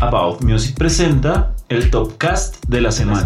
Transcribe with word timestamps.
About 0.00 0.42
Music 0.42 0.76
presenta 0.76 1.54
el 1.70 1.90
Topcast 1.90 2.66
de 2.68 2.80
la 2.82 2.92
semana. 2.92 3.24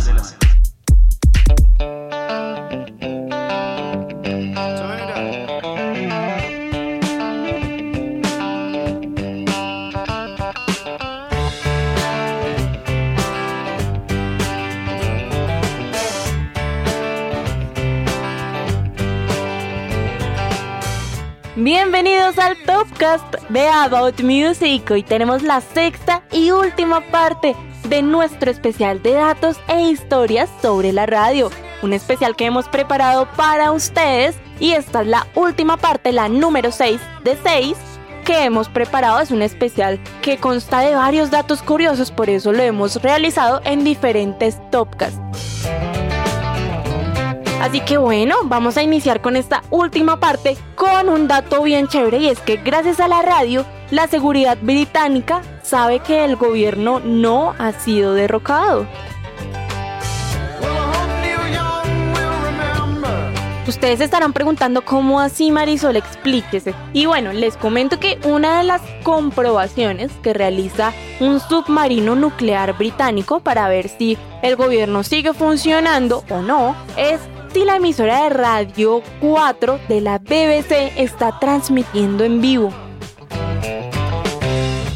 Bienvenidos 21.57 22.39
al 22.39 22.57
Topcast 23.01 23.35
de 23.49 23.67
About 23.67 24.21
Music. 24.21 24.91
Hoy 24.91 25.03
tenemos 25.03 25.43
la 25.43 25.63
sexta 25.63 26.23
y 26.31 26.51
última 26.51 27.01
parte 27.11 27.57
de 27.89 28.03
nuestro 28.03 28.51
especial 28.51 29.03
de 29.03 29.15
datos 29.15 29.57
e 29.69 29.81
historias 29.89 30.51
sobre 30.61 30.93
la 30.93 31.07
radio. 31.07 31.51
Un 31.81 31.95
especial 31.95 32.37
que 32.37 32.45
hemos 32.45 32.69
preparado 32.69 33.27
para 33.37 33.73
ustedes 33.73 34.37
y 34.59 34.73
esta 34.73 35.01
es 35.01 35.07
la 35.07 35.27
última 35.35 35.79
parte, 35.79 36.13
la 36.13 36.29
número 36.29 36.73
6 36.73 37.01
de 37.25 37.39
6 37.43 37.77
que 38.27 38.45
hemos 38.45 38.69
preparado. 38.69 39.21
Es 39.21 39.31
un 39.31 39.41
especial 39.41 39.99
que 40.21 40.37
consta 40.37 40.81
de 40.81 40.95
varios 40.95 41.31
datos 41.31 41.63
curiosos, 41.63 42.11
por 42.11 42.29
eso 42.29 42.53
lo 42.53 42.63
hemos 42.63 42.97
realizado 42.97 43.63
en 43.65 43.83
diferentes 43.83 44.59
Topcasts. 44.71 45.60
Así 47.61 47.83
que 47.83 47.99
bueno, 47.99 48.37
vamos 48.45 48.79
a 48.79 48.83
iniciar 48.83 49.21
con 49.21 49.37
esta 49.37 49.63
última 49.69 50.19
parte 50.19 50.57
con 50.77 51.11
un 51.11 51.29
dato 51.29 51.63
bien 51.63 51.89
chévere 51.89 52.17
y 52.17 52.29
es 52.29 52.41
que 52.41 52.57
gracias 52.57 53.01
a 53.01 53.09
la 53.09 53.21
radio, 53.21 53.67
la 53.91 54.07
seguridad 54.07 54.57
británica 54.63 55.43
sabe 55.63 56.01
que 56.01 56.25
el 56.25 56.37
gobierno 56.37 57.01
no 57.01 57.55
ha 57.59 57.73
sido 57.73 58.15
derrocado. 58.15 58.87
Ustedes 63.69 64.01
estarán 64.01 64.33
preguntando 64.33 64.83
cómo 64.83 65.21
así 65.21 65.51
Marisol, 65.51 65.97
explíquese. 65.97 66.75
Y 66.95 67.07
bueno, 67.07 67.33
les 67.33 67.57
comento 67.57 68.01
que 68.01 68.19
una 68.25 68.59
de 68.59 68.65
las 68.65 68.81
comprobaciones 69.03 70.11
que 70.23 70.33
realiza 70.33 70.93
un 71.21 71.39
submarino 71.39 72.17
nuclear 72.17 72.77
británico 72.77 73.41
para 73.41 73.69
ver 73.69 73.89
si 73.89 74.17
el 74.43 74.57
gobierno 74.57 75.05
sigue 75.05 75.35
funcionando 75.35 76.25
o 76.31 76.41
no 76.41 76.75
es 76.97 77.21
si 77.53 77.65
la 77.65 77.77
emisora 77.77 78.25
de 78.25 78.31
radio 78.31 79.03
4 79.21 79.81
de 79.89 80.01
la 80.01 80.19
BBC 80.19 80.93
está 80.97 81.39
transmitiendo 81.41 82.25
en 82.25 82.41
vivo. 82.41 82.90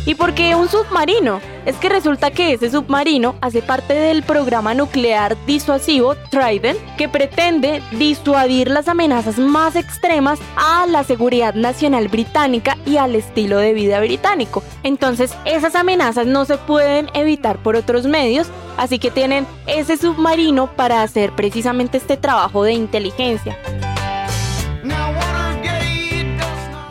¿Y 0.06 0.14
por 0.16 0.34
qué 0.34 0.54
un 0.54 0.68
submarino? 0.68 1.40
Es 1.64 1.76
que 1.76 1.88
resulta 1.88 2.30
que 2.30 2.52
ese 2.52 2.70
submarino 2.70 3.36
hace 3.40 3.62
parte 3.62 3.94
del 3.94 4.22
programa 4.22 4.74
nuclear 4.74 5.34
disuasivo 5.46 6.14
Trident, 6.30 6.78
que 6.98 7.08
pretende 7.08 7.82
disuadir 7.92 8.70
las 8.70 8.88
amenazas 8.88 9.38
más 9.38 9.76
extremas 9.76 10.38
a 10.56 10.86
la 10.86 11.04
seguridad 11.04 11.54
nacional 11.54 12.08
británica 12.08 12.76
y 12.84 12.98
al 12.98 13.14
estilo 13.14 13.56
de 13.58 13.72
vida 13.72 13.98
británico. 14.00 14.62
Entonces, 14.82 15.34
esas 15.46 15.74
amenazas 15.74 16.26
no 16.26 16.44
se 16.44 16.58
pueden 16.58 17.08
evitar 17.14 17.56
por 17.62 17.74
otros 17.74 18.06
medios, 18.06 18.48
así 18.76 18.98
que 18.98 19.10
tienen 19.10 19.46
ese 19.66 19.96
submarino 19.96 20.66
para 20.66 21.02
hacer 21.02 21.32
precisamente 21.32 21.96
este 21.96 22.18
trabajo 22.18 22.62
de 22.62 22.74
inteligencia. 22.74 23.56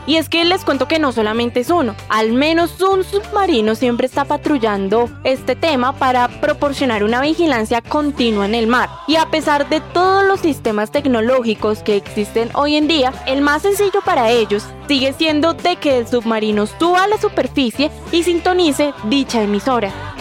Y 0.05 0.17
es 0.17 0.29
que 0.29 0.43
les 0.45 0.65
cuento 0.65 0.87
que 0.87 0.99
no 0.99 1.11
solamente 1.11 1.61
es 1.61 1.69
uno, 1.69 1.95
al 2.09 2.33
menos 2.33 2.79
un 2.81 3.03
submarino 3.03 3.75
siempre 3.75 4.07
está 4.07 4.25
patrullando 4.25 5.09
este 5.23 5.55
tema 5.55 5.93
para 5.93 6.27
proporcionar 6.27 7.03
una 7.03 7.21
vigilancia 7.21 7.81
continua 7.81 8.45
en 8.45 8.55
el 8.55 8.67
mar. 8.67 8.89
Y 9.07 9.15
a 9.15 9.27
pesar 9.27 9.69
de 9.69 9.79
todos 9.79 10.25
los 10.25 10.39
sistemas 10.39 10.91
tecnológicos 10.91 11.79
que 11.83 11.95
existen 11.95 12.49
hoy 12.53 12.75
en 12.75 12.87
día, 12.87 13.13
el 13.27 13.41
más 13.41 13.61
sencillo 13.61 14.01
para 14.05 14.29
ellos 14.29 14.65
sigue 14.87 15.13
siendo 15.13 15.53
de 15.53 15.77
que 15.77 15.97
el 15.97 16.07
submarino 16.07 16.65
suba 16.65 17.03
a 17.03 17.07
la 17.07 17.17
superficie 17.17 17.89
y 18.11 18.23
sintonice 18.23 18.93
dicha 19.05 19.41
emisora. 19.41 20.12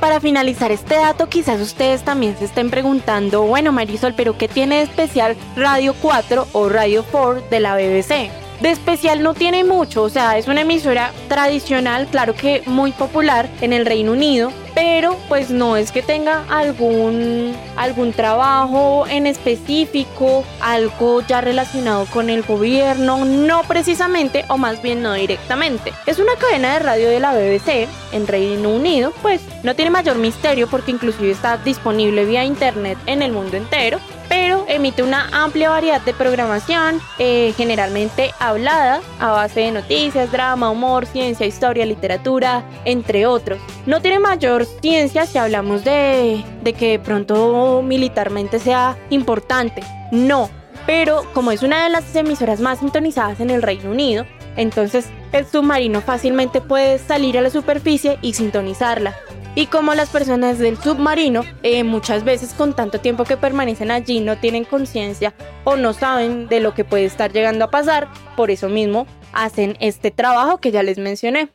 Para 0.00 0.20
finalizar 0.20 0.72
este 0.72 0.96
dato, 0.96 1.28
quizás 1.28 1.60
ustedes 1.60 2.02
también 2.02 2.36
se 2.36 2.46
estén 2.46 2.70
preguntando, 2.70 3.42
bueno 3.42 3.70
Marisol, 3.70 4.14
pero 4.14 4.36
¿qué 4.36 4.48
tiene 4.48 4.76
de 4.76 4.82
especial 4.82 5.36
Radio 5.56 5.94
4 6.00 6.48
o 6.52 6.68
Radio 6.68 7.04
4 7.10 7.42
de 7.50 7.60
la 7.60 7.76
BBC? 7.76 8.49
De 8.60 8.70
especial 8.70 9.22
no 9.22 9.32
tiene 9.32 9.64
mucho, 9.64 10.02
o 10.02 10.10
sea, 10.10 10.36
es 10.36 10.46
una 10.46 10.60
emisora 10.60 11.12
tradicional, 11.28 12.06
claro 12.08 12.34
que 12.34 12.62
muy 12.66 12.92
popular 12.92 13.48
en 13.62 13.72
el 13.72 13.86
Reino 13.86 14.12
Unido, 14.12 14.52
pero 14.74 15.16
pues 15.30 15.50
no 15.50 15.78
es 15.78 15.90
que 15.92 16.02
tenga 16.02 16.44
algún 16.50 17.56
algún 17.76 18.12
trabajo 18.12 19.06
en 19.08 19.26
específico, 19.26 20.44
algo 20.60 21.22
ya 21.26 21.40
relacionado 21.40 22.04
con 22.04 22.28
el 22.28 22.42
gobierno, 22.42 23.24
no 23.24 23.62
precisamente 23.62 24.44
o 24.48 24.58
más 24.58 24.82
bien 24.82 25.02
no 25.02 25.14
directamente. 25.14 25.94
Es 26.04 26.18
una 26.18 26.34
cadena 26.36 26.74
de 26.74 26.80
radio 26.80 27.08
de 27.08 27.18
la 27.18 27.32
BBC 27.32 27.88
en 28.12 28.26
Reino 28.26 28.68
Unido, 28.68 29.14
pues 29.22 29.40
no 29.62 29.74
tiene 29.74 29.90
mayor 29.90 30.16
misterio 30.16 30.68
porque 30.68 30.90
inclusive 30.90 31.30
está 31.30 31.56
disponible 31.56 32.26
vía 32.26 32.44
internet 32.44 32.98
en 33.06 33.22
el 33.22 33.32
mundo 33.32 33.56
entero 33.56 33.98
pero 34.30 34.64
emite 34.68 35.02
una 35.02 35.28
amplia 35.32 35.70
variedad 35.70 36.00
de 36.00 36.14
programación, 36.14 37.00
eh, 37.18 37.52
generalmente 37.56 38.30
hablada, 38.38 39.00
a 39.18 39.32
base 39.32 39.58
de 39.58 39.72
noticias, 39.72 40.30
drama, 40.30 40.70
humor, 40.70 41.04
ciencia, 41.04 41.46
historia, 41.46 41.84
literatura, 41.84 42.62
entre 42.84 43.26
otros. 43.26 43.58
No 43.86 44.00
tiene 44.00 44.20
mayor 44.20 44.64
ciencia 44.64 45.26
si 45.26 45.36
hablamos 45.36 45.82
de, 45.82 46.44
de 46.62 46.72
que 46.72 47.00
pronto 47.00 47.82
militarmente 47.82 48.60
sea 48.60 48.96
importante, 49.10 49.82
no, 50.12 50.48
pero 50.86 51.24
como 51.34 51.50
es 51.50 51.64
una 51.64 51.82
de 51.82 51.90
las 51.90 52.14
emisoras 52.14 52.60
más 52.60 52.78
sintonizadas 52.78 53.40
en 53.40 53.50
el 53.50 53.62
Reino 53.62 53.90
Unido, 53.90 54.26
entonces 54.56 55.06
el 55.32 55.44
submarino 55.44 56.02
fácilmente 56.02 56.60
puede 56.60 56.98
salir 56.98 57.36
a 57.36 57.42
la 57.42 57.50
superficie 57.50 58.18
y 58.22 58.34
sintonizarla. 58.34 59.16
Y 59.54 59.66
como 59.66 59.94
las 59.94 60.10
personas 60.10 60.58
del 60.58 60.78
submarino 60.78 61.42
eh, 61.62 61.82
muchas 61.82 62.24
veces 62.24 62.54
con 62.54 62.74
tanto 62.74 63.00
tiempo 63.00 63.24
que 63.24 63.36
permanecen 63.36 63.90
allí 63.90 64.20
no 64.20 64.38
tienen 64.38 64.64
conciencia 64.64 65.34
o 65.64 65.76
no 65.76 65.92
saben 65.92 66.48
de 66.48 66.60
lo 66.60 66.72
que 66.72 66.84
puede 66.84 67.04
estar 67.04 67.32
llegando 67.32 67.64
a 67.64 67.70
pasar, 67.70 68.08
por 68.36 68.50
eso 68.50 68.68
mismo 68.68 69.06
hacen 69.32 69.76
este 69.80 70.10
trabajo 70.10 70.58
que 70.58 70.70
ya 70.70 70.82
les 70.82 70.98
mencioné. 70.98 71.50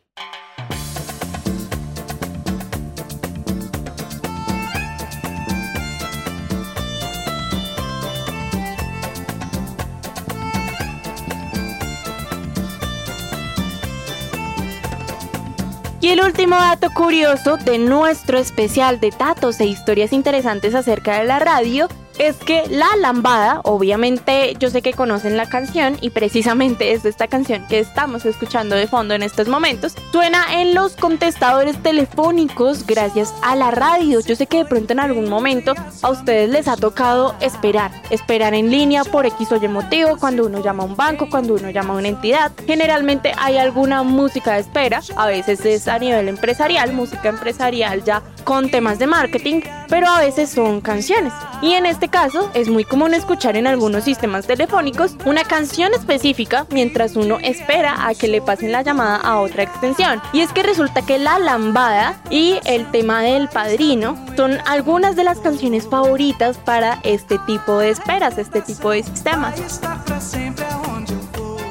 Y 16.06 16.10
el 16.10 16.20
último 16.20 16.54
dato 16.54 16.92
curioso 16.92 17.56
de 17.56 17.78
nuestro 17.78 18.38
especial 18.38 19.00
de 19.00 19.10
datos 19.10 19.58
e 19.58 19.66
historias 19.66 20.12
interesantes 20.12 20.72
acerca 20.76 21.18
de 21.18 21.24
la 21.24 21.40
radio 21.40 21.88
es 22.18 22.36
que 22.36 22.64
la 22.68 22.88
lambada, 22.98 23.60
obviamente 23.64 24.54
yo 24.58 24.70
sé 24.70 24.82
que 24.82 24.92
conocen 24.92 25.36
la 25.36 25.48
canción 25.48 25.96
y 26.00 26.10
precisamente 26.10 26.92
es 26.92 27.04
esta 27.04 27.28
canción 27.28 27.66
que 27.68 27.78
estamos 27.78 28.24
escuchando 28.24 28.76
de 28.76 28.86
fondo 28.86 29.14
en 29.14 29.22
estos 29.22 29.48
momentos, 29.48 29.94
suena 30.12 30.60
en 30.60 30.74
los 30.74 30.96
contestadores 30.96 31.82
telefónicos 31.82 32.86
gracias 32.86 33.34
a 33.42 33.56
la 33.56 33.70
radio. 33.70 34.20
Yo 34.20 34.36
sé 34.36 34.46
que 34.46 34.58
de 34.58 34.64
pronto 34.64 34.92
en 34.92 35.00
algún 35.00 35.28
momento 35.28 35.74
a 36.02 36.10
ustedes 36.10 36.50
les 36.50 36.68
ha 36.68 36.76
tocado 36.76 37.34
esperar, 37.40 37.90
esperar 38.10 38.54
en 38.54 38.70
línea 38.70 39.04
por 39.04 39.26
X 39.26 39.52
o 39.52 39.56
Y 39.56 39.68
motivo, 39.68 40.16
cuando 40.16 40.46
uno 40.46 40.62
llama 40.62 40.84
a 40.84 40.86
un 40.86 40.96
banco, 40.96 41.28
cuando 41.30 41.54
uno 41.54 41.70
llama 41.70 41.94
a 41.94 41.96
una 41.98 42.08
entidad. 42.08 42.52
Generalmente 42.66 43.32
hay 43.38 43.58
alguna 43.58 44.02
música 44.02 44.54
de 44.54 44.60
espera, 44.60 45.00
a 45.16 45.26
veces 45.26 45.64
es 45.64 45.88
a 45.88 45.98
nivel 45.98 46.28
empresarial, 46.28 46.92
música 46.92 47.28
empresarial 47.28 48.04
ya 48.04 48.22
con 48.46 48.70
temas 48.70 49.00
de 49.00 49.08
marketing, 49.08 49.60
pero 49.88 50.06
a 50.06 50.20
veces 50.20 50.50
son 50.50 50.80
canciones. 50.80 51.32
Y 51.62 51.72
en 51.72 51.84
este 51.84 52.08
caso 52.08 52.48
es 52.54 52.68
muy 52.68 52.84
común 52.84 53.12
escuchar 53.12 53.56
en 53.56 53.66
algunos 53.66 54.04
sistemas 54.04 54.46
telefónicos 54.46 55.16
una 55.24 55.42
canción 55.42 55.92
específica 55.94 56.64
mientras 56.70 57.16
uno 57.16 57.38
espera 57.42 58.06
a 58.06 58.14
que 58.14 58.28
le 58.28 58.40
pasen 58.40 58.70
la 58.70 58.82
llamada 58.82 59.16
a 59.16 59.40
otra 59.40 59.64
extensión. 59.64 60.22
Y 60.32 60.42
es 60.42 60.52
que 60.52 60.62
resulta 60.62 61.02
que 61.02 61.18
la 61.18 61.40
lambada 61.40 62.22
y 62.30 62.60
el 62.66 62.88
tema 62.92 63.20
del 63.20 63.48
padrino 63.48 64.16
son 64.36 64.58
algunas 64.64 65.16
de 65.16 65.24
las 65.24 65.40
canciones 65.40 65.88
favoritas 65.88 66.56
para 66.56 67.00
este 67.02 67.38
tipo 67.40 67.78
de 67.78 67.90
esperas, 67.90 68.38
este 68.38 68.60
tipo 68.60 68.90
de 68.90 69.02
sistemas. 69.02 69.80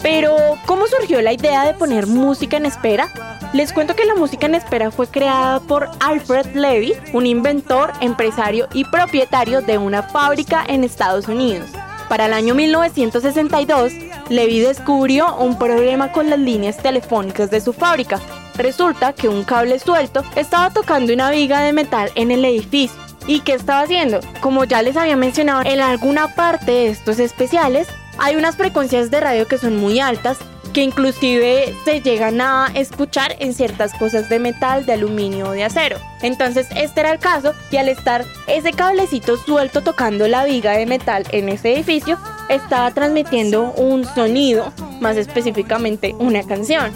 Pero, 0.01 0.36
¿cómo 0.66 0.88
surgió 0.88 1.21
la 1.21 1.31
idea 1.31 1.63
de 1.66 1.74
poner 1.74 2.06
música 2.06 2.57
en 2.57 2.66
espera? 2.66 3.34
Les 3.56 3.72
cuento 3.72 3.96
que 3.96 4.04
la 4.04 4.16
música 4.16 4.48
en 4.48 4.56
espera 4.56 4.92
fue 4.92 5.07
creada 5.07 5.62
por 5.62 5.90
Alfred 6.02 6.48
Levy, 6.56 6.92
un 7.13 7.25
inventor, 7.25 7.94
empresario 8.02 8.68
y 8.74 8.84
propietario 8.84 9.62
de 9.62 9.78
una 9.78 10.04
fábrica 10.04 10.66
en 10.68 10.84
Estados 10.84 11.30
Unidos. 11.30 11.69
Para 12.10 12.25
el 12.25 12.34
año 12.34 12.54
1962, 12.54 13.94
Levy 14.28 14.60
descubrió 14.60 15.38
un 15.38 15.57
problema 15.57 16.12
con 16.12 16.30
las 16.30 16.38
líneas 16.38 16.75
telefónicas 16.75 17.50
de 17.50 17.62
su 17.62 17.72
fábrica. 17.72 18.19
Resulta 18.57 19.13
que 19.13 19.30
un 19.30 19.46
cable 19.46 19.80
suelto 19.80 20.22
estaba 20.36 20.69
tocando 20.72 21.13
una 21.13 21.31
viga 21.31 21.62
de 21.62 21.72
metal 21.72 22.12
en 22.16 22.31
el 22.31 22.44
edificio. 22.44 23.00
¿Y 23.25 23.40
qué 23.40 23.54
estaba 23.54 23.84
haciendo? 23.84 24.19
Como 24.42 24.66
ya 24.66 24.81
les 24.81 24.98
había 24.98 25.16
mencionado, 25.16 25.62
en 25.63 25.80
alguna 25.80 26.36
parte 26.36 26.72
de 26.72 26.88
estos 26.90 27.19
especiales 27.19 27.88
hay 28.18 28.36
unas 28.36 28.57
frecuencias 28.57 29.10
de 29.12 29.22
radio 29.22 29.48
que 29.48 29.57
son 29.57 29.78
muy 29.78 30.02
altas 30.02 30.40
que 30.75 30.83
inclusive 30.83 31.74
se 31.86 32.01
llegan 32.01 32.42
a 32.42 32.69
escuchar 32.75 33.38
en 33.39 33.54
ciertas 33.54 33.94
cosas 33.94 34.27
de 34.27 34.39
metal, 34.39 34.86
de 34.86 34.92
aluminio 34.92 35.48
o 35.48 35.51
de 35.51 35.63
acero. 35.63 35.98
Entonces 36.22 36.68
este 36.75 37.00
era 37.00 37.13
el 37.13 37.19
caso 37.19 37.54
y 37.72 37.77
al 37.77 37.88
estar 37.88 38.25
ese 38.48 38.74
cablecito 38.74 39.38
suelto 39.38 39.83
tocando 39.83 40.27
la 40.27 40.44
viga 40.44 40.74
de 40.74 40.86
metal 40.86 41.25
en 41.31 41.48
ese 41.48 41.75
edificio, 41.75 42.19
estaba 42.50 42.92
transmitiendo 42.92 43.72
un 43.72 44.04
sonido, 44.04 44.74
más 45.00 45.16
específicamente 45.16 46.13
una 46.19 46.44
canción. 46.44 46.92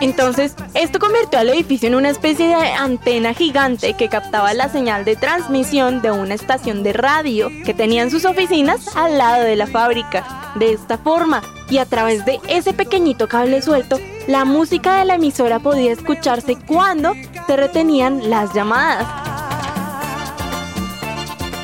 Entonces, 0.00 0.54
esto 0.72 0.98
convirtió 0.98 1.38
al 1.38 1.50
edificio 1.50 1.86
en 1.86 1.94
una 1.94 2.08
especie 2.08 2.48
de 2.48 2.54
antena 2.54 3.34
gigante 3.34 3.92
que 3.94 4.08
captaba 4.08 4.54
la 4.54 4.70
señal 4.70 5.04
de 5.04 5.14
transmisión 5.14 6.00
de 6.00 6.10
una 6.10 6.34
estación 6.34 6.82
de 6.82 6.94
radio 6.94 7.50
que 7.66 7.74
tenían 7.74 8.10
sus 8.10 8.24
oficinas 8.24 8.96
al 8.96 9.18
lado 9.18 9.44
de 9.44 9.56
la 9.56 9.66
fábrica. 9.66 10.52
De 10.54 10.72
esta 10.72 10.96
forma, 10.96 11.42
y 11.68 11.78
a 11.78 11.84
través 11.84 12.24
de 12.24 12.40
ese 12.48 12.72
pequeñito 12.72 13.28
cable 13.28 13.60
suelto, 13.60 14.00
la 14.26 14.46
música 14.46 14.98
de 14.98 15.04
la 15.04 15.16
emisora 15.16 15.58
podía 15.58 15.92
escucharse 15.92 16.56
cuando 16.66 17.12
se 17.46 17.56
retenían 17.56 18.30
las 18.30 18.54
llamadas. 18.54 19.06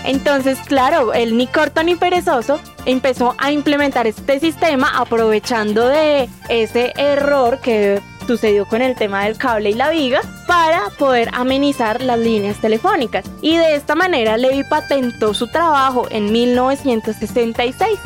Entonces, 0.04 0.58
claro, 0.66 1.14
el 1.14 1.36
ni 1.36 1.46
corto 1.46 1.82
ni 1.82 1.96
perezoso 1.96 2.60
empezó 2.84 3.34
a 3.38 3.50
implementar 3.50 4.06
este 4.06 4.38
sistema 4.38 4.92
aprovechando 4.96 5.88
de 5.88 6.28
ese 6.48 6.92
error 6.96 7.58
que 7.60 8.00
sucedió 8.26 8.66
con 8.66 8.82
el 8.82 8.94
tema 8.94 9.24
del 9.24 9.38
cable 9.38 9.70
y 9.70 9.74
la 9.74 9.90
viga 9.90 10.20
para 10.46 10.90
poder 10.98 11.30
amenizar 11.32 12.02
las 12.02 12.18
líneas 12.18 12.60
telefónicas. 12.60 13.24
Y 13.40 13.56
de 13.56 13.76
esta 13.76 13.94
manera 13.94 14.36
Levi 14.36 14.64
patentó 14.64 15.34
su 15.34 15.48
trabajo 15.48 16.06
en 16.10 16.32
1966. 16.32 17.98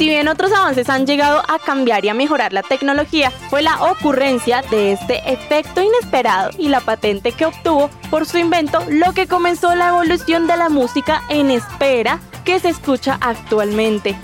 Si 0.00 0.08
bien 0.08 0.28
otros 0.28 0.50
avances 0.52 0.88
han 0.88 1.04
llegado 1.04 1.42
a 1.46 1.58
cambiar 1.58 2.06
y 2.06 2.08
a 2.08 2.14
mejorar 2.14 2.54
la 2.54 2.62
tecnología, 2.62 3.30
fue 3.50 3.60
la 3.60 3.84
ocurrencia 3.84 4.62
de 4.70 4.92
este 4.92 5.30
efecto 5.30 5.82
inesperado 5.82 6.52
y 6.56 6.68
la 6.68 6.80
patente 6.80 7.32
que 7.32 7.44
obtuvo 7.44 7.90
por 8.08 8.24
su 8.24 8.38
invento 8.38 8.82
lo 8.88 9.12
que 9.12 9.26
comenzó 9.26 9.74
la 9.74 9.88
evolución 9.88 10.46
de 10.46 10.56
la 10.56 10.70
música 10.70 11.20
en 11.28 11.50
espera 11.50 12.18
que 12.46 12.58
se 12.58 12.70
escucha 12.70 13.18
actualmente. 13.20 14.16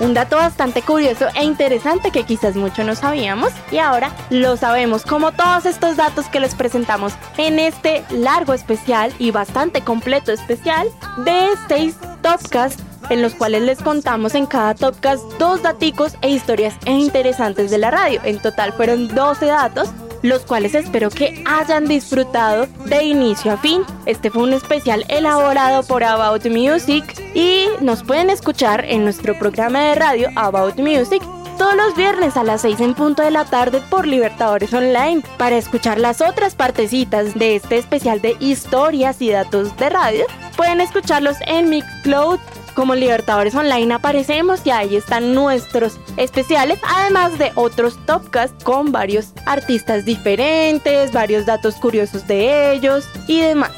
Un 0.00 0.14
dato 0.14 0.36
bastante 0.36 0.82
curioso 0.82 1.26
e 1.34 1.44
interesante 1.44 2.12
que 2.12 2.24
quizás 2.24 2.54
mucho 2.54 2.84
no 2.84 2.94
sabíamos 2.94 3.50
y 3.72 3.78
ahora 3.78 4.12
lo 4.30 4.56
sabemos 4.56 5.02
como 5.02 5.32
todos 5.32 5.66
estos 5.66 5.96
datos 5.96 6.26
que 6.26 6.38
les 6.38 6.54
presentamos 6.54 7.14
en 7.36 7.58
este 7.58 8.04
largo 8.10 8.54
especial 8.54 9.12
y 9.18 9.32
bastante 9.32 9.80
completo 9.80 10.30
especial 10.30 10.88
de 11.24 11.48
6 11.68 11.96
Topcasts 12.22 12.82
en 13.10 13.22
los 13.22 13.34
cuales 13.34 13.62
les 13.62 13.82
contamos 13.82 14.34
en 14.34 14.46
cada 14.46 14.74
Topcast 14.74 15.24
dos 15.38 15.62
daticos 15.62 16.14
e 16.20 16.30
historias 16.30 16.76
interesantes 16.86 17.70
de 17.70 17.78
la 17.78 17.90
radio. 17.90 18.20
En 18.22 18.40
total 18.40 18.72
fueron 18.74 19.08
12 19.08 19.46
datos 19.46 19.88
los 20.22 20.42
cuales 20.42 20.74
espero 20.74 21.10
que 21.10 21.42
hayan 21.46 21.86
disfrutado 21.86 22.66
de 22.86 23.04
inicio 23.04 23.52
a 23.52 23.56
fin. 23.56 23.82
Este 24.06 24.30
fue 24.30 24.42
un 24.42 24.52
especial 24.52 25.04
elaborado 25.08 25.82
por 25.82 26.04
About 26.04 26.46
Music 26.46 27.04
y 27.34 27.66
nos 27.80 28.02
pueden 28.02 28.30
escuchar 28.30 28.84
en 28.84 29.04
nuestro 29.04 29.38
programa 29.38 29.80
de 29.80 29.94
radio 29.94 30.28
About 30.36 30.78
Music 30.78 31.22
todos 31.58 31.74
los 31.74 31.96
viernes 31.96 32.36
a 32.36 32.44
las 32.44 32.62
6 32.62 32.80
en 32.80 32.94
punto 32.94 33.22
de 33.22 33.32
la 33.32 33.44
tarde 33.44 33.82
por 33.90 34.06
Libertadores 34.06 34.72
Online. 34.72 35.22
Para 35.36 35.56
escuchar 35.56 35.98
las 35.98 36.20
otras 36.20 36.54
partecitas 36.54 37.34
de 37.34 37.56
este 37.56 37.78
especial 37.78 38.20
de 38.20 38.36
historias 38.38 39.20
y 39.20 39.30
datos 39.30 39.76
de 39.76 39.90
radio, 39.90 40.24
pueden 40.56 40.80
escucharlos 40.80 41.36
en 41.46 41.68
Mixcloud, 41.68 42.38
como 42.78 42.94
Libertadores 42.94 43.56
Online 43.56 43.94
aparecemos 43.94 44.60
y 44.64 44.70
ahí 44.70 44.94
están 44.94 45.34
nuestros 45.34 45.98
especiales, 46.16 46.78
además 46.86 47.36
de 47.36 47.50
otros 47.56 47.98
topcasts 48.06 48.62
con 48.62 48.92
varios 48.92 49.32
artistas 49.46 50.04
diferentes, 50.04 51.10
varios 51.10 51.44
datos 51.44 51.74
curiosos 51.74 52.28
de 52.28 52.70
ellos 52.70 53.08
y 53.26 53.40
demás. 53.40 53.72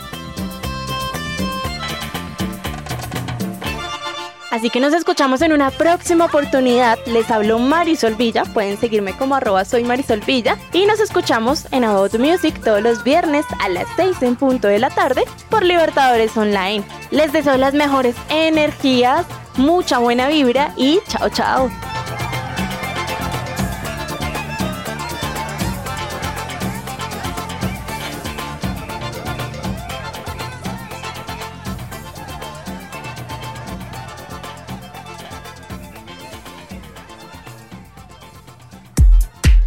Así 4.61 4.69
que 4.69 4.79
nos 4.79 4.93
escuchamos 4.93 5.41
en 5.41 5.55
una 5.55 5.71
próxima 5.71 6.27
oportunidad. 6.27 6.99
Les 7.07 7.31
habló 7.31 7.59
Marisol 7.59 8.15
Villa. 8.15 8.45
Pueden 8.45 8.77
seguirme 8.77 9.17
como 9.17 9.35
arroba 9.35 9.65
soy 9.65 9.85
Marisol 9.85 10.21
Villa. 10.21 10.59
Y 10.75 10.85
nos 10.85 11.01
escuchamos 11.01 11.67
en 11.71 11.83
About 11.83 12.19
Music 12.19 12.61
todos 12.63 12.83
los 12.83 13.03
viernes 13.03 13.47
a 13.59 13.71
las 13.71 13.87
6 13.97 14.21
en 14.21 14.37
punto 14.37 14.69
de 14.69 14.79
la 14.79 14.91
tarde 14.91 15.25
por 15.49 15.65
Libertadores 15.65 16.37
Online. 16.37 16.85
Les 17.11 17.33
deseo 17.33 17.57
las 17.57 17.73
mejores 17.73 18.15
energías, 18.29 19.25
mucha 19.57 19.97
buena 19.97 20.29
vibra 20.29 20.75
y 20.77 21.01
chao 21.09 21.31
chao. 21.31 21.90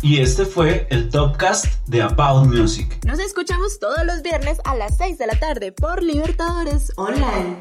Y 0.04 0.20
este 0.20 0.46
fue 0.46 0.86
el 0.90 1.10
Topcast 1.10 1.66
de 1.88 2.02
About 2.02 2.48
Music. 2.48 3.00
Nos 3.06 3.20
escuchamos 3.20 3.80
todos 3.80 4.06
los 4.06 4.22
viernes 4.22 4.60
a 4.66 4.76
las 4.76 4.98
6 4.98 5.18
de 5.18 5.28
la 5.28 5.40
tarde 5.40 5.72
por 5.72 6.04
Libertadores 6.04 6.92
Online. 6.98 7.58